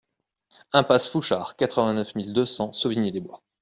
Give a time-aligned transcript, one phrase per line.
[0.73, 3.43] Impasse Fouchard, quatre-vingt-neuf mille deux cents Sauvigny-le-Bois